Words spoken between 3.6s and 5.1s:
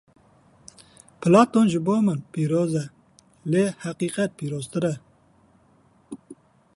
heqîqet pîroztir e.